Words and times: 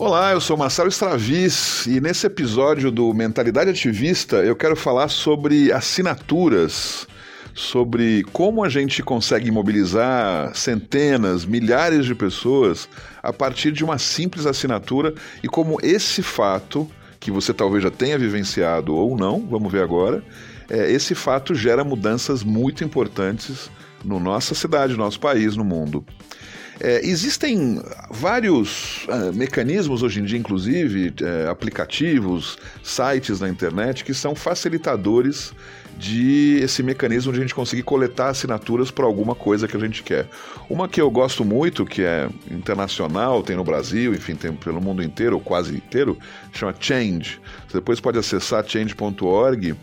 Olá, 0.00 0.30
eu 0.30 0.40
sou 0.40 0.56
Marcelo 0.56 0.88
Stravis 0.90 1.84
e 1.86 2.00
nesse 2.00 2.24
episódio 2.24 2.88
do 2.88 3.12
Mentalidade 3.12 3.70
Ativista 3.70 4.36
eu 4.36 4.54
quero 4.54 4.76
falar 4.76 5.08
sobre 5.08 5.72
assinaturas, 5.72 7.04
sobre 7.52 8.22
como 8.32 8.62
a 8.62 8.68
gente 8.68 9.02
consegue 9.02 9.50
mobilizar 9.50 10.54
centenas, 10.54 11.44
milhares 11.44 12.06
de 12.06 12.14
pessoas 12.14 12.88
a 13.20 13.32
partir 13.32 13.72
de 13.72 13.82
uma 13.82 13.98
simples 13.98 14.46
assinatura 14.46 15.12
e 15.42 15.48
como 15.48 15.80
esse 15.82 16.22
fato, 16.22 16.88
que 17.18 17.32
você 17.32 17.52
talvez 17.52 17.82
já 17.82 17.90
tenha 17.90 18.16
vivenciado 18.16 18.94
ou 18.94 19.16
não, 19.16 19.44
vamos 19.50 19.72
ver 19.72 19.82
agora, 19.82 20.22
é, 20.70 20.92
esse 20.92 21.12
fato 21.12 21.56
gera 21.56 21.82
mudanças 21.82 22.44
muito 22.44 22.84
importantes 22.84 23.68
na 24.04 24.20
nossa 24.20 24.54
cidade, 24.54 24.92
no 24.92 25.00
nosso 25.00 25.18
país, 25.18 25.56
no 25.56 25.64
mundo. 25.64 26.06
É, 26.80 27.04
existem 27.04 27.82
vários 28.08 29.04
uh, 29.06 29.34
mecanismos 29.34 30.02
hoje 30.02 30.20
em 30.20 30.24
dia, 30.24 30.38
inclusive 30.38 31.12
é, 31.20 31.48
aplicativos, 31.48 32.56
sites 32.82 33.40
na 33.40 33.48
internet 33.48 34.04
que 34.04 34.14
são 34.14 34.34
facilitadores 34.34 35.52
de 35.98 36.60
esse 36.62 36.80
mecanismo 36.80 37.32
de 37.32 37.38
a 37.38 37.42
gente 37.42 37.54
conseguir 37.54 37.82
coletar 37.82 38.28
assinaturas 38.28 38.88
para 38.90 39.04
alguma 39.04 39.34
coisa 39.34 39.66
que 39.66 39.76
a 39.76 39.80
gente 39.80 40.04
quer. 40.04 40.28
Uma 40.70 40.88
que 40.88 41.00
eu 41.00 41.10
gosto 41.10 41.44
muito, 41.44 41.84
que 41.84 42.02
é 42.02 42.28
internacional, 42.48 43.42
tem 43.42 43.56
no 43.56 43.64
Brasil, 43.64 44.14
enfim, 44.14 44.36
tem 44.36 44.52
pelo 44.52 44.80
mundo 44.80 45.02
inteiro, 45.02 45.40
quase 45.40 45.74
inteiro, 45.74 46.16
chama 46.52 46.72
Change. 46.78 47.40
Você 47.66 47.78
depois 47.78 47.98
pode 47.98 48.16
acessar 48.16 48.64
change.org 48.64 49.74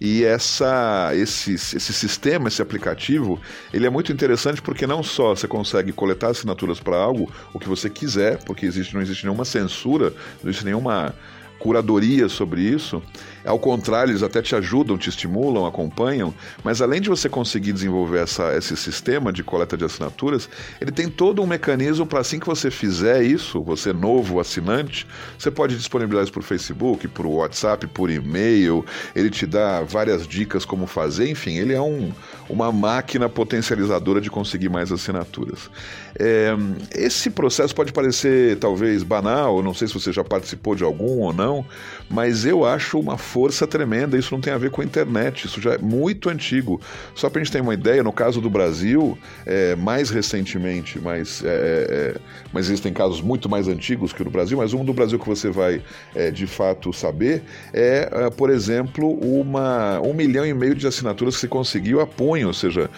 e 0.00 0.24
essa, 0.24 1.10
esse, 1.14 1.54
esse 1.54 1.92
sistema, 1.92 2.48
esse 2.48 2.62
aplicativo, 2.62 3.40
ele 3.72 3.86
é 3.86 3.90
muito 3.90 4.12
interessante 4.12 4.62
porque 4.62 4.86
não 4.86 5.02
só 5.02 5.34
você 5.34 5.48
consegue 5.48 5.92
coletar 5.92 6.28
assinaturas 6.28 6.78
para 6.78 6.96
algo, 6.96 7.30
o 7.52 7.58
que 7.58 7.68
você 7.68 7.90
quiser, 7.90 8.42
porque 8.44 8.64
existe, 8.64 8.94
não 8.94 9.02
existe 9.02 9.24
nenhuma 9.24 9.44
censura, 9.44 10.12
não 10.42 10.50
existe 10.50 10.64
nenhuma 10.64 11.14
curadoria 11.58 12.28
sobre 12.28 12.62
isso. 12.62 13.02
Ao 13.44 13.58
contrário, 13.58 14.12
eles 14.12 14.22
até 14.22 14.42
te 14.42 14.54
ajudam, 14.54 14.98
te 14.98 15.08
estimulam, 15.08 15.66
acompanham, 15.66 16.34
mas 16.62 16.82
além 16.82 17.00
de 17.00 17.08
você 17.08 17.28
conseguir 17.28 17.72
desenvolver 17.72 18.20
essa, 18.20 18.56
esse 18.56 18.76
sistema 18.76 19.32
de 19.32 19.42
coleta 19.42 19.76
de 19.76 19.84
assinaturas, 19.84 20.48
ele 20.80 20.90
tem 20.90 21.08
todo 21.08 21.42
um 21.42 21.46
mecanismo 21.46 22.06
para 22.06 22.20
assim 22.20 22.38
que 22.38 22.46
você 22.46 22.70
fizer 22.70 23.22
isso, 23.22 23.62
você 23.62 23.92
novo 23.92 24.40
assinante, 24.40 25.06
você 25.38 25.50
pode 25.50 25.76
disponibilizar 25.76 26.24
isso 26.24 26.32
por 26.32 26.42
Facebook, 26.42 27.06
por 27.08 27.26
WhatsApp, 27.26 27.86
por 27.86 28.10
e-mail, 28.10 28.84
ele 29.14 29.30
te 29.30 29.46
dá 29.46 29.82
várias 29.82 30.26
dicas 30.26 30.64
como 30.64 30.86
fazer, 30.86 31.30
enfim, 31.30 31.56
ele 31.56 31.72
é 31.72 31.80
um, 31.80 32.12
uma 32.48 32.72
máquina 32.72 33.28
potencializadora 33.28 34.20
de 34.20 34.30
conseguir 34.30 34.68
mais 34.68 34.90
assinaturas. 34.90 35.70
É, 36.18 36.54
esse 36.94 37.30
processo 37.30 37.74
pode 37.74 37.92
parecer 37.92 38.56
talvez 38.58 39.02
banal, 39.02 39.62
não 39.62 39.72
sei 39.72 39.86
se 39.86 39.94
você 39.94 40.12
já 40.12 40.24
participou 40.24 40.74
de 40.74 40.84
algum 40.84 41.20
ou 41.20 41.32
não, 41.32 41.64
mas 42.08 42.44
eu 42.44 42.64
acho 42.64 42.98
uma 42.98 43.16
força 43.28 43.66
tremenda. 43.66 44.16
Isso 44.16 44.34
não 44.34 44.40
tem 44.40 44.52
a 44.52 44.58
ver 44.58 44.70
com 44.70 44.80
a 44.80 44.84
internet, 44.84 45.44
isso 45.44 45.60
já 45.60 45.74
é 45.74 45.78
muito 45.78 46.30
antigo. 46.30 46.80
Só 47.14 47.28
para 47.28 47.40
a 47.40 47.44
gente 47.44 47.52
ter 47.52 47.60
uma 47.60 47.74
ideia, 47.74 48.02
no 48.02 48.12
caso 48.12 48.40
do 48.40 48.48
Brasil, 48.48 49.18
é, 49.44 49.76
mais 49.76 50.08
recentemente, 50.08 50.98
mas, 50.98 51.44
é, 51.44 51.48
é, 51.48 51.54
é, 51.90 52.20
mas 52.52 52.66
existem 52.66 52.92
casos 52.92 53.20
muito 53.20 53.48
mais 53.48 53.68
antigos 53.68 54.12
que 54.12 54.22
o 54.22 54.24
do 54.24 54.30
Brasil, 54.30 54.56
mas 54.56 54.72
um 54.72 54.84
do 54.84 54.94
Brasil 54.94 55.18
que 55.18 55.28
você 55.28 55.50
vai 55.50 55.82
é, 56.14 56.30
de 56.30 56.46
fato 56.46 56.92
saber 56.92 57.42
é, 57.72 58.08
é, 58.10 58.30
por 58.30 58.50
exemplo, 58.50 59.12
uma, 59.20 60.00
um 60.00 60.14
milhão 60.14 60.46
e 60.46 60.54
meio 60.54 60.74
de 60.74 60.86
assinaturas 60.86 61.34
que 61.34 61.40
se 61.42 61.48
conseguiu 61.48 62.00
a 62.00 62.06
punho, 62.06 62.48
ou 62.48 62.54
seja, 62.54 62.88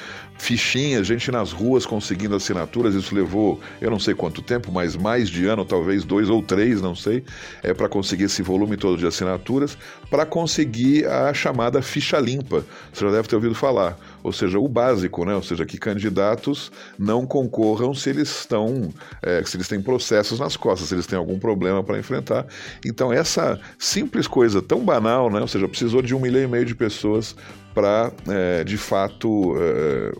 fichinhas, 0.40 1.06
gente 1.06 1.30
nas 1.30 1.52
ruas 1.52 1.84
conseguindo 1.84 2.34
assinaturas. 2.34 2.94
Isso 2.94 3.14
levou, 3.14 3.60
eu 3.80 3.90
não 3.90 3.98
sei 3.98 4.14
quanto 4.14 4.40
tempo, 4.40 4.72
mas 4.72 4.96
mais 4.96 5.28
de 5.28 5.46
ano, 5.46 5.64
talvez 5.64 6.02
dois 6.04 6.30
ou 6.30 6.42
três, 6.42 6.80
não 6.80 6.94
sei, 6.94 7.22
é 7.62 7.74
para 7.74 7.88
conseguir 7.88 8.24
esse 8.24 8.42
volume 8.42 8.76
todo 8.76 8.96
de 8.96 9.06
assinaturas, 9.06 9.76
para 10.08 10.19
conseguir 10.26 11.06
a 11.06 11.32
chamada 11.32 11.82
ficha 11.82 12.18
limpa. 12.18 12.64
Você 12.92 13.04
já 13.04 13.10
deve 13.10 13.28
ter 13.28 13.36
ouvido 13.36 13.54
falar. 13.54 13.98
Ou 14.22 14.32
seja, 14.32 14.58
o 14.58 14.68
básico, 14.68 15.24
né? 15.24 15.34
Ou 15.34 15.42
seja, 15.42 15.64
que 15.64 15.78
candidatos 15.78 16.70
não 16.98 17.26
concorram 17.26 17.94
se 17.94 18.10
eles 18.10 18.28
estão, 18.28 18.92
é, 19.22 19.42
se 19.44 19.56
eles 19.56 19.68
têm 19.68 19.80
processos 19.80 20.38
nas 20.38 20.56
costas, 20.56 20.88
se 20.88 20.94
eles 20.94 21.06
têm 21.06 21.18
algum 21.18 21.38
problema 21.38 21.82
para 21.82 21.98
enfrentar. 21.98 22.46
Então, 22.84 23.12
essa 23.12 23.58
simples 23.78 24.26
coisa 24.26 24.60
tão 24.60 24.84
banal, 24.84 25.30
né? 25.30 25.40
Ou 25.40 25.48
seja, 25.48 25.66
precisou 25.68 26.02
de 26.02 26.14
um 26.14 26.20
milhão 26.20 26.42
e 26.42 26.46
meio 26.46 26.64
de 26.64 26.74
pessoas 26.74 27.34
para, 27.74 28.12
é, 28.28 28.64
de 28.64 28.76
fato, 28.76 29.54
é, 29.58 30.12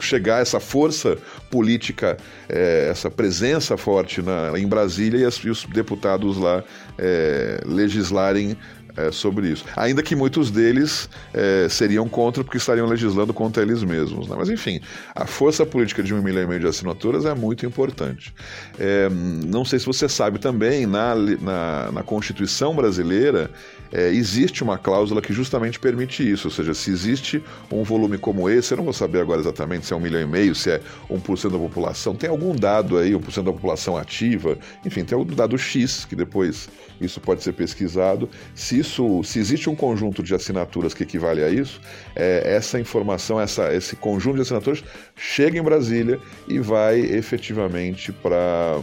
chegar 0.00 0.40
essa 0.40 0.58
força 0.58 1.18
política, 1.50 2.16
é, 2.48 2.88
essa 2.90 3.10
presença 3.10 3.76
forte 3.76 4.22
na, 4.22 4.58
em 4.58 4.66
Brasília 4.66 5.20
e, 5.20 5.24
as, 5.24 5.36
e 5.36 5.50
os 5.50 5.64
deputados 5.64 6.38
lá 6.38 6.64
é, 6.98 7.60
legislarem 7.64 8.56
é, 8.98 9.12
sobre 9.12 9.48
isso. 9.48 9.64
Ainda 9.76 10.02
que 10.02 10.16
muitos 10.16 10.50
deles 10.50 11.08
é, 11.32 11.68
seriam 11.68 12.08
contra 12.08 12.42
porque 12.42 12.56
estariam 12.56 12.86
legislando 12.86 13.32
contra 13.32 13.62
eles 13.62 13.84
mesmos. 13.84 14.28
Né? 14.28 14.34
Mas 14.36 14.50
enfim, 14.50 14.80
a 15.14 15.24
força 15.24 15.64
política 15.64 16.02
de 16.02 16.12
um 16.12 16.20
milhão 16.20 16.42
e 16.42 16.46
meio 16.46 16.60
de 16.60 16.66
assinaturas 16.66 17.24
é 17.24 17.34
muito 17.34 17.64
importante. 17.64 18.34
É, 18.78 19.08
não 19.08 19.64
sei 19.64 19.78
se 19.78 19.86
você 19.86 20.08
sabe 20.08 20.38
também, 20.38 20.86
na, 20.86 21.14
na, 21.14 21.92
na 21.92 22.02
Constituição 22.02 22.74
brasileira 22.74 23.50
é, 23.92 24.08
existe 24.08 24.62
uma 24.62 24.76
cláusula 24.76 25.22
que 25.22 25.32
justamente 25.32 25.78
permite 25.78 26.28
isso, 26.28 26.48
ou 26.48 26.52
seja, 26.52 26.74
se 26.74 26.90
existe 26.90 27.42
um 27.70 27.82
volume 27.82 28.18
como 28.18 28.48
esse, 28.48 28.72
eu 28.72 28.76
não 28.76 28.84
vou 28.84 28.92
saber 28.92 29.20
agora 29.20 29.40
exatamente 29.40 29.86
se 29.86 29.92
é 29.92 29.96
um 29.96 30.00
milhão 30.00 30.20
e 30.20 30.26
meio, 30.26 30.54
se 30.54 30.70
é 30.70 30.80
1% 31.10 31.50
da 31.50 31.58
população, 31.58 32.14
tem 32.14 32.28
algum 32.28 32.54
dado 32.54 32.98
aí, 32.98 33.12
1% 33.12 33.44
da 33.44 33.52
população 33.52 33.96
ativa, 33.96 34.58
enfim, 34.84 35.04
tem 35.04 35.16
algum 35.16 35.34
dado 35.34 35.56
X, 35.56 36.04
que 36.04 36.14
depois 36.14 36.68
isso 37.00 37.20
pode 37.20 37.42
ser 37.42 37.52
pesquisado. 37.52 38.28
Se 38.54 38.78
isso, 38.78 38.87
se 39.24 39.38
existe 39.38 39.68
um 39.68 39.74
conjunto 39.74 40.22
de 40.22 40.34
assinaturas 40.34 40.94
que 40.94 41.02
equivale 41.02 41.42
a 41.42 41.48
isso, 41.48 41.80
é, 42.14 42.42
essa 42.44 42.80
informação, 42.80 43.40
essa, 43.40 43.74
esse 43.74 43.96
conjunto 43.96 44.36
de 44.36 44.42
assinaturas 44.42 44.82
chega 45.16 45.58
em 45.58 45.62
Brasília 45.62 46.18
e 46.46 46.58
vai 46.58 47.00
efetivamente 47.00 48.12
para 48.12 48.80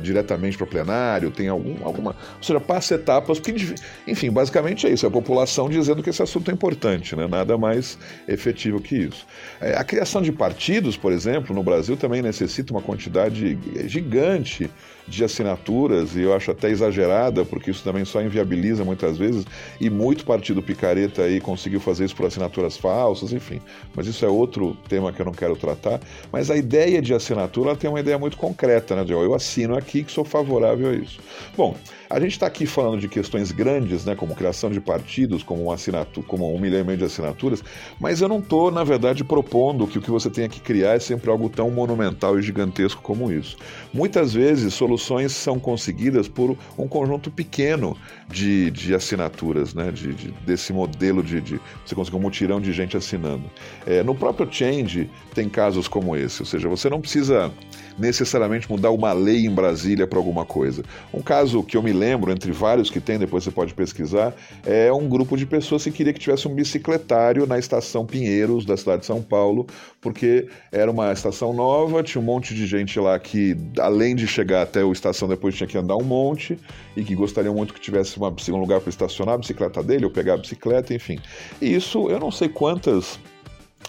diretamente 0.00 0.56
para 0.56 0.64
o 0.64 0.66
plenário, 0.66 1.30
tem 1.30 1.48
algum, 1.48 1.84
alguma. 1.84 2.16
Ou 2.36 2.42
seja, 2.42 2.58
passa 2.58 2.94
etapas, 2.94 3.38
porque, 3.38 3.74
enfim, 4.06 4.30
basicamente 4.30 4.86
é 4.86 4.90
isso, 4.90 5.04
é 5.04 5.08
a 5.08 5.12
população 5.12 5.68
dizendo 5.68 6.02
que 6.02 6.10
esse 6.10 6.22
assunto 6.22 6.50
é 6.50 6.54
importante, 6.54 7.14
né? 7.14 7.26
nada 7.26 7.58
mais 7.58 7.98
efetivo 8.26 8.80
que 8.80 8.96
isso. 8.96 9.26
É, 9.60 9.76
a 9.76 9.84
criação 9.84 10.22
de 10.22 10.32
partidos, 10.32 10.96
por 10.96 11.12
exemplo, 11.12 11.54
no 11.54 11.62
Brasil 11.62 11.96
também 11.96 12.22
necessita 12.22 12.72
uma 12.72 12.82
quantidade 12.82 13.58
gigante 13.86 14.70
de 15.06 15.22
assinaturas, 15.22 16.16
e 16.16 16.22
eu 16.22 16.34
acho 16.34 16.50
até 16.50 16.68
exagerada, 16.68 17.44
porque 17.44 17.70
isso 17.70 17.84
também 17.84 18.04
só 18.04 18.20
inviabiliza 18.20 18.84
muitas 18.84 19.05
vezes, 19.18 19.44
e 19.80 19.90
muito 19.90 20.24
partido 20.24 20.62
picareta 20.62 21.22
aí 21.22 21.40
conseguiu 21.40 21.80
fazer 21.80 22.06
isso 22.06 22.16
por 22.16 22.26
assinaturas 22.26 22.76
falsas, 22.76 23.32
enfim. 23.32 23.60
Mas 23.94 24.06
isso 24.06 24.24
é 24.24 24.28
outro 24.28 24.76
tema 24.88 25.12
que 25.12 25.20
eu 25.20 25.26
não 25.26 25.32
quero 25.32 25.54
tratar. 25.56 26.00
Mas 26.32 26.50
a 26.50 26.56
ideia 26.56 27.02
de 27.02 27.12
assinatura 27.12 27.76
tem 27.76 27.90
uma 27.90 28.00
ideia 28.00 28.18
muito 28.18 28.36
concreta, 28.36 28.96
né? 28.96 29.04
Eu 29.08 29.34
assino 29.34 29.76
aqui 29.76 30.02
que 30.02 30.12
sou 30.12 30.24
favorável 30.24 30.90
a 30.90 30.94
isso. 30.94 31.20
Bom, 31.56 31.76
a 32.08 32.20
gente 32.20 32.32
está 32.32 32.46
aqui 32.46 32.66
falando 32.66 33.00
de 33.00 33.08
questões 33.08 33.50
grandes, 33.50 34.04
né, 34.04 34.14
como 34.14 34.34
criação 34.34 34.70
de 34.70 34.80
partidos, 34.80 35.42
como, 35.42 35.72
um 35.72 36.22
como 36.22 36.54
um 36.54 36.58
milhão 36.58 36.80
e 36.80 36.84
meio 36.84 36.98
de 36.98 37.04
assinaturas, 37.04 37.64
mas 37.98 38.20
eu 38.20 38.28
não 38.28 38.38
estou, 38.38 38.70
na 38.70 38.84
verdade, 38.84 39.24
propondo 39.24 39.86
que 39.88 39.98
o 39.98 40.02
que 40.02 40.10
você 40.10 40.30
tenha 40.30 40.48
que 40.48 40.60
criar 40.60 40.94
é 40.94 41.00
sempre 41.00 41.30
algo 41.30 41.48
tão 41.48 41.68
monumental 41.68 42.38
e 42.38 42.42
gigantesco 42.42 43.02
como 43.02 43.32
isso. 43.32 43.56
Muitas 43.92 44.32
vezes, 44.32 44.72
soluções 44.74 45.32
são 45.32 45.58
conseguidas 45.58 46.28
por 46.28 46.56
um 46.78 46.86
conjunto 46.86 47.28
pequeno 47.28 47.96
de, 48.28 48.70
de 48.70 48.94
assinaturas, 48.96 49.74
né, 49.74 49.90
de, 49.90 50.12
de 50.12 50.30
desse 50.44 50.72
modelo 50.72 51.22
de, 51.22 51.40
de, 51.40 51.60
você 51.84 51.94
conseguir 51.94 52.16
um 52.16 52.20
mutirão 52.20 52.60
de 52.60 52.72
gente 52.72 52.96
assinando. 52.96 53.50
É, 53.86 54.02
no 54.02 54.14
próprio 54.14 54.48
Change 54.50 55.08
tem 55.34 55.48
casos 55.48 55.86
como 55.88 56.16
esse, 56.16 56.42
ou 56.42 56.46
seja, 56.46 56.68
você 56.68 56.90
não 56.90 57.00
precisa 57.00 57.52
necessariamente 57.98 58.70
mudar 58.70 58.90
uma 58.90 59.12
lei 59.12 59.46
em 59.46 59.50
Brasília 59.50 60.06
para 60.06 60.18
alguma 60.18 60.44
coisa. 60.44 60.82
Um 61.12 61.20
caso 61.20 61.62
que 61.62 61.76
eu 61.76 61.82
me 61.82 61.92
lembro, 61.92 62.30
entre 62.30 62.52
vários 62.52 62.90
que 62.90 63.00
tem, 63.00 63.18
depois 63.18 63.44
você 63.44 63.50
pode 63.50 63.74
pesquisar, 63.74 64.34
é 64.64 64.92
um 64.92 65.08
grupo 65.08 65.36
de 65.36 65.46
pessoas 65.46 65.84
que 65.84 65.90
queria 65.90 66.12
que 66.12 66.20
tivesse 66.20 66.46
um 66.48 66.54
bicicletário 66.54 67.46
na 67.46 67.58
estação 67.58 68.06
Pinheiros 68.06 68.64
da 68.64 68.76
cidade 68.76 69.00
de 69.00 69.06
São 69.06 69.22
Paulo, 69.22 69.66
porque 70.00 70.48
era 70.70 70.90
uma 70.90 71.12
estação 71.12 71.52
nova, 71.52 72.02
tinha 72.02 72.20
um 72.20 72.24
monte 72.24 72.54
de 72.54 72.66
gente 72.66 72.98
lá 72.98 73.18
que, 73.18 73.56
além 73.78 74.14
de 74.14 74.26
chegar 74.26 74.62
até 74.62 74.82
a 74.82 74.86
estação, 74.92 75.28
depois 75.28 75.54
tinha 75.54 75.66
que 75.66 75.76
andar 75.76 75.96
um 75.96 76.04
monte 76.04 76.58
e 76.96 77.04
que 77.04 77.14
gostariam 77.14 77.54
muito 77.54 77.74
que 77.74 77.80
tivesse 77.80 78.16
uma, 78.16 78.28
um 78.28 78.56
lugar 78.56 78.80
para 78.80 78.90
estacionar 78.90 79.34
a 79.34 79.38
bicicleta 79.38 79.82
dele 79.82 80.04
ou 80.04 80.10
pegar 80.10 80.34
a 80.34 80.38
bicicleta, 80.38 80.94
enfim. 80.94 81.18
E 81.60 81.74
isso, 81.74 82.08
eu 82.10 82.18
não 82.18 82.30
sei 82.30 82.48
quantas 82.48 83.18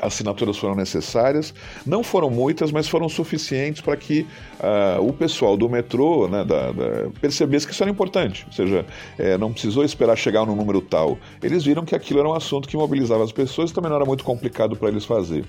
assinaturas 0.02 0.58
foram 0.58 0.76
necessárias. 0.76 1.54
Não 1.86 2.04
foram 2.04 2.30
muitas, 2.30 2.72
mas 2.72 2.88
foram 2.88 3.10
suficientes 3.10 3.82
para 3.82 3.96
que 3.98 4.26
uh, 4.60 5.02
o 5.02 5.14
pessoal 5.14 5.58
do 5.58 5.70
metrô 5.70 6.28
né, 6.28 6.44
da, 6.44 6.72
da, 6.72 7.10
percebesse 7.20 7.66
que 7.66 7.74
isso 7.74 7.84
era 7.84 7.92
importante. 7.92 8.46
Ou 8.48 8.54
seja, 8.54 8.86
é, 9.18 9.38
não 9.38 9.52
precisou 9.52 9.84
esperar 9.84 10.16
chegar 10.16 10.46
no 10.46 10.56
número 10.56 10.82
tal. 10.82 11.18
Eles 11.42 11.64
viram 11.64 11.86
que 11.86 11.96
aquilo 11.96 12.20
era 12.20 12.30
um 12.30 12.34
assunto 12.34 12.68
que 12.68 12.78
mobilizava 12.78 13.24
as 13.24 13.32
pessoas 13.32 13.72
e 13.72 13.74
também 13.74 13.90
não 13.90 13.98
era 13.98 14.06
muito 14.06 14.24
complicado 14.24 14.76
para 14.76 14.90
eles 14.90 15.06
fazer. 15.06 15.46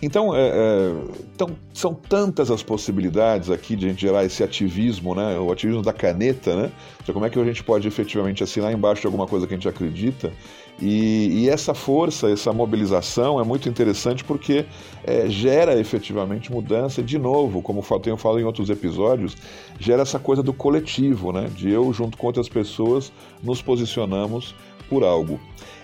Então, 0.00 0.34
é, 0.34 0.48
é, 0.48 1.46
são 1.72 1.94
tantas 1.94 2.50
as 2.50 2.62
possibilidades 2.62 3.50
aqui 3.50 3.76
de 3.76 3.86
a 3.86 3.88
gente 3.88 4.00
gerar 4.00 4.24
esse 4.24 4.42
ativismo, 4.42 5.14
né, 5.14 5.38
o 5.38 5.52
ativismo 5.52 5.82
da 5.82 5.92
caneta, 5.92 6.56
né? 6.56 6.72
Como 7.12 7.24
é 7.24 7.30
que 7.30 7.38
a 7.38 7.44
gente 7.44 7.62
pode 7.62 7.86
efetivamente 7.86 8.42
assinar 8.42 8.72
embaixo 8.72 9.02
de 9.02 9.06
alguma 9.06 9.26
coisa 9.26 9.46
que 9.46 9.54
a 9.54 9.56
gente 9.56 9.68
acredita 9.68 10.32
e, 10.80 11.44
e, 11.44 11.48
essa 11.48 11.74
força, 11.74 12.30
essa 12.30 12.52
mobilização 12.52 13.40
é 13.40 13.44
muito 13.44 13.68
interessante 13.72 14.22
porque 14.22 14.64
é, 15.04 15.28
gera 15.28 15.78
efetivamente 15.78 16.52
mudança. 16.52 17.02
De 17.02 17.18
novo, 17.18 17.60
como 17.60 17.84
eu 17.88 17.98
tenho 17.98 18.16
falado 18.16 18.40
em 18.40 18.44
outros 18.44 18.70
episódios, 18.70 19.36
gera 19.80 20.02
essa 20.02 20.18
coisa 20.18 20.42
do 20.42 20.52
coletivo, 20.52 21.32
né? 21.32 21.48
de 21.54 21.70
eu, 21.70 21.92
junto 21.92 22.16
com 22.16 22.26
outras 22.26 22.48
pessoas, 22.48 23.12
nos 23.42 23.60
posicionamos 23.60 24.54
por 24.88 25.02
algo. 25.02 25.40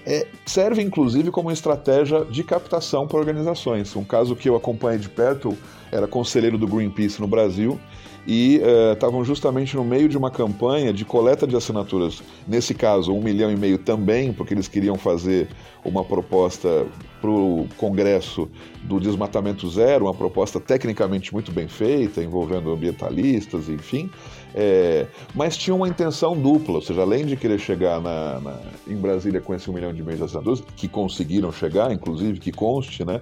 É, 0.06 0.26
serve 0.46 0.82
inclusive 0.82 1.30
como 1.30 1.50
estratégia 1.50 2.24
de 2.24 2.44
captação 2.44 3.06
para 3.06 3.18
organizações. 3.18 3.94
Um 3.96 4.04
caso 4.04 4.36
que 4.36 4.48
eu 4.48 4.54
acompanhei 4.54 4.98
de 4.98 5.08
perto 5.08 5.56
era 5.90 6.06
conselheiro 6.06 6.56
do 6.56 6.66
Greenpeace 6.66 7.20
no 7.20 7.26
Brasil 7.26 7.78
e 8.26 8.60
estavam 8.92 9.20
uh, 9.20 9.24
justamente 9.24 9.76
no 9.76 9.84
meio 9.84 10.08
de 10.08 10.16
uma 10.16 10.30
campanha 10.30 10.92
de 10.92 11.04
coleta 11.04 11.46
de 11.46 11.56
assinaturas. 11.56 12.22
Nesse 12.46 12.74
caso, 12.74 13.12
um 13.12 13.22
milhão 13.22 13.50
e 13.50 13.56
meio 13.56 13.78
também, 13.78 14.32
porque 14.32 14.54
eles 14.54 14.68
queriam 14.68 14.96
fazer 14.96 15.48
uma 15.84 16.04
proposta 16.04 16.86
para 17.20 17.30
o 17.30 17.66
Congresso 17.76 18.48
do 18.82 19.00
desmatamento 19.00 19.68
zero, 19.68 20.04
uma 20.04 20.14
proposta 20.14 20.60
tecnicamente 20.60 21.32
muito 21.32 21.50
bem 21.50 21.68
feita, 21.68 22.22
envolvendo 22.22 22.70
ambientalistas, 22.70 23.68
enfim. 23.68 24.10
É, 24.54 25.06
mas 25.34 25.56
tinha 25.56 25.74
uma 25.74 25.88
intenção 25.88 26.36
dupla, 26.36 26.76
ou 26.76 26.82
seja, 26.82 27.02
além 27.02 27.26
de 27.26 27.36
querer 27.36 27.58
chegar 27.58 28.00
na, 28.00 28.40
na, 28.40 28.60
em 28.86 28.96
Brasília 28.96 29.40
com 29.40 29.54
esse 29.54 29.70
um 29.70 29.74
milhão 29.74 29.92
de 29.92 30.02
meios 30.02 30.18
de 30.18 30.24
assinaturas, 30.24 30.62
que 30.76 30.88
conseguiram 30.88 31.52
chegar, 31.52 31.92
inclusive, 31.92 32.38
que 32.38 32.52
conste, 32.52 33.04
né? 33.04 33.20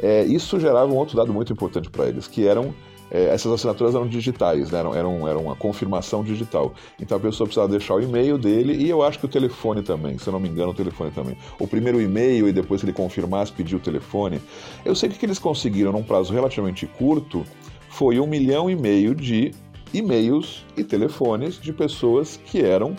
É, 0.00 0.24
isso 0.24 0.60
gerava 0.60 0.86
um 0.92 0.96
outro 0.96 1.16
dado 1.16 1.32
muito 1.32 1.52
importante 1.52 1.90
para 1.90 2.06
eles, 2.06 2.28
que 2.28 2.46
eram 2.46 2.72
é, 3.10 3.26
essas 3.26 3.52
assinaturas 3.52 3.94
eram 3.94 4.06
digitais, 4.06 4.70
né? 4.70 4.78
eram, 4.78 4.94
eram, 4.94 5.28
eram 5.28 5.42
uma 5.42 5.56
confirmação 5.56 6.22
digital. 6.22 6.74
Então 7.00 7.16
a 7.16 7.20
pessoa 7.20 7.46
precisava 7.46 7.68
deixar 7.68 7.94
o 7.94 8.02
e-mail 8.02 8.38
dele 8.38 8.74
e 8.74 8.88
eu 8.88 9.02
acho 9.02 9.18
que 9.18 9.24
o 9.24 9.28
telefone 9.28 9.82
também, 9.82 10.18
se 10.18 10.26
eu 10.26 10.32
não 10.32 10.40
me 10.40 10.48
engano, 10.48 10.70
o 10.70 10.74
telefone 10.74 11.10
também. 11.10 11.36
O 11.58 11.66
primeiro 11.66 12.00
e-mail 12.00 12.48
e 12.48 12.52
depois, 12.52 12.80
se 12.80 12.86
ele 12.86 12.92
confirmasse, 12.92 13.52
pedir 13.52 13.76
o 13.76 13.80
telefone. 13.80 14.40
Eu 14.84 14.94
sei 14.94 15.08
que 15.08 15.16
o 15.16 15.18
que 15.18 15.26
eles 15.26 15.38
conseguiram 15.38 15.92
num 15.92 16.02
prazo 16.02 16.32
relativamente 16.32 16.86
curto 16.86 17.44
foi 17.88 18.20
um 18.20 18.26
milhão 18.26 18.70
e 18.70 18.76
meio 18.76 19.14
de 19.14 19.52
e-mails 19.92 20.64
e 20.76 20.84
telefones 20.84 21.58
de 21.60 21.72
pessoas 21.72 22.38
que 22.44 22.62
eram 22.62 22.94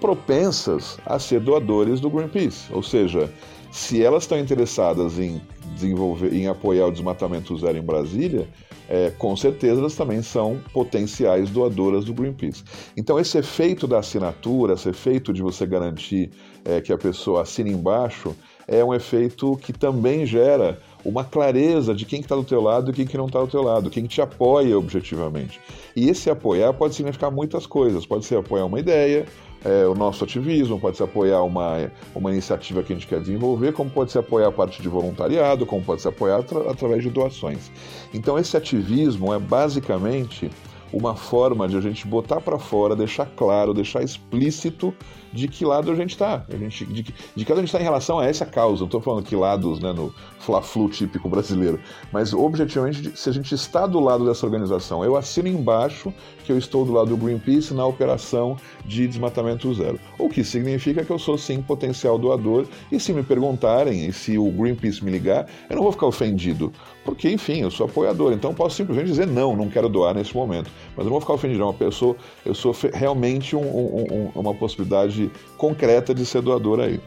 propensas 0.00 0.98
a 1.06 1.18
ser 1.18 1.40
doadores 1.40 2.00
do 2.00 2.10
Greenpeace. 2.10 2.72
Ou 2.72 2.82
seja, 2.82 3.32
se 3.70 4.02
elas 4.02 4.24
estão 4.24 4.38
interessadas 4.38 5.18
em 5.18 5.40
desenvolver, 5.74 6.34
em 6.34 6.48
apoiar 6.48 6.86
o 6.86 6.92
desmatamento 6.92 7.56
zero 7.56 7.78
em 7.78 7.82
Brasília, 7.82 8.48
é, 8.92 9.10
com 9.10 9.34
certeza 9.34 9.80
elas 9.80 9.94
também 9.94 10.20
são 10.20 10.60
potenciais 10.70 11.48
doadoras 11.48 12.04
do 12.04 12.12
Greenpeace. 12.12 12.62
Então, 12.94 13.18
esse 13.18 13.38
efeito 13.38 13.86
da 13.86 14.00
assinatura, 14.00 14.74
esse 14.74 14.90
efeito 14.90 15.32
de 15.32 15.40
você 15.40 15.64
garantir 15.64 16.30
é, 16.62 16.78
que 16.78 16.92
a 16.92 16.98
pessoa 16.98 17.40
assine 17.40 17.72
embaixo, 17.72 18.36
é 18.68 18.84
um 18.84 18.92
efeito 18.92 19.56
que 19.56 19.72
também 19.72 20.26
gera 20.26 20.78
uma 21.02 21.24
clareza 21.24 21.94
de 21.94 22.04
quem 22.04 22.20
está 22.20 22.36
do 22.36 22.44
teu 22.44 22.60
lado 22.60 22.90
e 22.90 22.94
quem 22.94 23.06
que 23.06 23.16
não 23.16 23.26
está 23.26 23.40
do 23.40 23.46
teu 23.46 23.62
lado, 23.62 23.88
quem 23.88 24.04
te 24.04 24.20
apoia 24.20 24.78
objetivamente. 24.78 25.58
E 25.96 26.10
esse 26.10 26.28
apoiar 26.28 26.74
pode 26.74 26.94
significar 26.94 27.30
muitas 27.30 27.66
coisas. 27.66 28.04
Pode 28.04 28.26
ser 28.26 28.36
apoiar 28.36 28.66
uma 28.66 28.78
ideia, 28.78 29.24
é, 29.64 29.86
o 29.86 29.94
nosso 29.94 30.24
ativismo, 30.24 30.78
pode 30.78 30.96
ser 30.96 31.04
apoiar 31.04 31.42
uma, 31.42 31.90
uma 32.14 32.30
iniciativa 32.30 32.82
que 32.82 32.92
a 32.92 32.96
gente 32.96 33.06
quer 33.06 33.20
desenvolver, 33.20 33.72
como 33.72 33.90
pode 33.90 34.10
ser 34.12 34.18
apoiar 34.18 34.48
a 34.48 34.52
parte 34.52 34.82
de 34.82 34.88
voluntariado, 34.88 35.64
como 35.66 35.82
pode 35.82 36.02
ser 36.02 36.08
apoiar 36.08 36.38
atra 36.38 36.70
através 36.70 37.02
de 37.02 37.10
doações. 37.10 37.70
Então 38.12 38.38
esse 38.38 38.56
ativismo 38.56 39.32
é 39.32 39.38
basicamente 39.38 40.50
uma 40.92 41.14
forma 41.14 41.68
de 41.68 41.76
a 41.76 41.80
gente 41.80 42.06
botar 42.06 42.40
para 42.40 42.58
fora, 42.58 42.94
deixar 42.94 43.26
claro, 43.26 43.72
deixar 43.72 44.02
explícito 44.02 44.94
de 45.32 45.48
que 45.48 45.64
lado 45.64 45.90
a 45.90 45.94
gente 45.94 46.10
está. 46.10 46.38
De, 46.48 46.68
de, 46.68 47.02
de 47.34 47.44
que 47.44 47.50
lado 47.50 47.58
a 47.58 47.62
gente 47.62 47.68
está 47.68 47.80
em 47.80 47.84
relação 47.84 48.18
a 48.18 48.26
essa 48.26 48.44
causa. 48.44 48.80
Não 48.80 48.86
estou 48.86 49.00
falando 49.00 49.24
que 49.24 49.34
lados 49.34 49.80
né, 49.80 49.92
no 49.92 50.14
fla-flu 50.38 50.88
típico 50.88 51.28
brasileiro, 51.28 51.80
mas 52.12 52.34
objetivamente, 52.34 53.12
se 53.16 53.28
a 53.28 53.32
gente 53.32 53.54
está 53.54 53.86
do 53.86 54.00
lado 54.00 54.26
dessa 54.26 54.44
organização, 54.44 55.04
eu 55.04 55.16
assino 55.16 55.48
embaixo 55.48 56.12
que 56.44 56.50
eu 56.50 56.58
estou 56.58 56.84
do 56.84 56.92
lado 56.92 57.10
do 57.10 57.16
Greenpeace 57.16 57.72
na 57.72 57.86
operação 57.86 58.56
de 58.84 59.06
desmatamento 59.06 59.72
zero. 59.72 59.98
O 60.18 60.28
que 60.28 60.42
significa 60.42 61.04
que 61.04 61.10
eu 61.10 61.18
sou 61.18 61.38
sim 61.38 61.62
potencial 61.62 62.18
doador 62.18 62.66
e 62.90 62.98
se 62.98 63.12
me 63.12 63.22
perguntarem 63.22 64.06
e 64.06 64.12
se 64.12 64.36
o 64.36 64.50
Greenpeace 64.50 65.04
me 65.04 65.10
ligar, 65.10 65.46
eu 65.70 65.76
não 65.76 65.84
vou 65.84 65.92
ficar 65.92 66.06
ofendido, 66.06 66.72
porque 67.04 67.30
enfim, 67.30 67.60
eu 67.60 67.70
sou 67.70 67.86
apoiador, 67.86 68.32
então 68.32 68.52
posso 68.52 68.76
simplesmente 68.76 69.06
dizer 69.06 69.26
não, 69.26 69.56
não 69.56 69.68
quero 69.68 69.88
doar 69.88 70.14
nesse 70.14 70.34
momento. 70.34 70.70
Mas 70.96 70.98
eu 70.98 71.04
não 71.04 71.10
vou 71.12 71.20
ficar 71.20 71.34
ofendido, 71.34 71.62
é 71.62 71.64
uma 71.64 71.74
pessoa, 71.74 72.16
eu 72.44 72.54
sou 72.54 72.74
realmente 72.92 73.56
um, 73.56 73.60
um, 73.60 74.06
um, 74.10 74.40
uma 74.40 74.54
possibilidade 74.54 75.30
concreta 75.56 76.14
de 76.14 76.24
ser 76.26 76.42
doador 76.42 76.80
aí. 76.80 77.00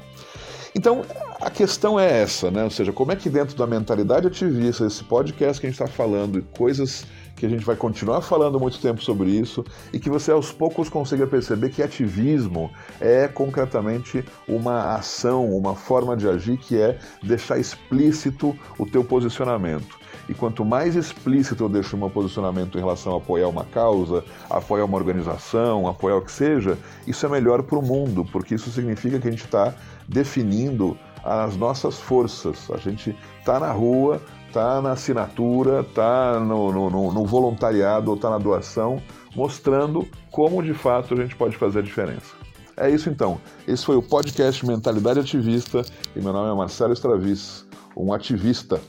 Então, 0.76 1.04
a 1.40 1.50
questão 1.50 1.98
é 1.98 2.22
essa, 2.22 2.52
né? 2.52 2.64
Ou 2.64 2.70
seja, 2.70 2.92
como 2.92 3.12
é 3.12 3.16
que 3.16 3.30
dentro 3.30 3.56
da 3.56 3.66
mentalidade 3.66 4.28
ativista, 4.28 4.86
esse 4.86 5.04
podcast 5.04 5.62
que 5.62 5.68
a 5.68 5.70
gente 5.70 5.82
está 5.82 5.88
falando, 5.88 6.40
e 6.40 6.42
coisas 6.42 7.06
que 7.36 7.46
a 7.46 7.50
gente 7.50 7.66
vai 7.66 7.76
continuar 7.76 8.22
falando 8.22 8.60
muito 8.60 8.80
tempo 8.80 9.04
sobre 9.04 9.30
isso, 9.30 9.64
e 9.92 10.00
que 10.00 10.10
você 10.10 10.32
aos 10.32 10.52
poucos 10.52 10.90
consiga 10.90 11.28
perceber 11.28 11.70
que 11.70 11.84
ativismo 11.84 12.72
é 13.00 13.28
concretamente 13.28 14.24
uma 14.48 14.96
ação, 14.96 15.46
uma 15.52 15.76
forma 15.76 16.16
de 16.16 16.28
agir 16.28 16.58
que 16.58 16.80
é 16.80 16.98
deixar 17.22 17.60
explícito 17.60 18.58
o 18.80 18.86
teu 18.86 19.04
posicionamento. 19.04 20.00
E 20.28 20.34
quanto 20.34 20.66
mais 20.66 20.96
explícito 20.96 21.64
eu 21.64 21.70
deixo 21.70 21.96
o 21.96 22.00
meu 22.00 22.10
posicionamento 22.10 22.78
em 22.78 22.82
relação 22.82 23.14
a 23.14 23.18
apoiar 23.18 23.48
uma 23.48 23.66
causa, 23.66 24.24
apoiar 24.50 24.86
uma 24.86 24.98
organização, 24.98 25.88
apoiar 25.88 26.18
o 26.18 26.22
que 26.22 26.32
seja, 26.32 26.78
isso 27.06 27.26
é 27.26 27.30
melhor 27.30 27.62
para 27.64 27.78
o 27.78 27.82
mundo, 27.82 28.26
porque 28.32 28.56
isso 28.56 28.72
significa 28.72 29.20
que 29.20 29.28
a 29.28 29.32
gente 29.32 29.46
está 29.46 29.74
definindo 30.08 30.98
as 31.24 31.56
nossas 31.56 32.00
forças. 32.00 32.70
A 32.72 32.78
gente 32.78 33.16
está 33.40 33.60
na 33.60 33.72
rua, 33.72 34.22
está 34.56 34.82
na 34.82 34.94
assinatura, 34.94 35.82
está 35.82 36.40
no, 36.40 36.72
no, 36.72 37.12
no, 37.12 37.26
voluntariado 37.26 38.10
ou 38.10 38.16
está 38.16 38.30
na 38.30 38.38
doação, 38.38 39.02
mostrando 39.36 40.08
como 40.32 40.64
de 40.64 40.74
fato 40.74 41.14
a 41.14 41.18
gente 41.18 41.36
pode 41.36 41.58
fazer 41.58 41.80
a 41.80 41.82
diferença. 41.82 42.34
É 42.78 42.90
isso 42.90 43.10
então. 43.10 43.38
Esse 43.68 43.86
foi 43.86 43.98
o 43.98 44.02
podcast 44.02 44.66
Mentalidade 44.66 45.20
Ativista 45.20 45.84
e 46.16 46.22
meu 46.22 46.32
nome 46.32 46.50
é 46.50 46.56
Marcelo 46.56 46.94
Stravis, 46.94 47.66
um 47.98 48.14
ativista 48.14 48.80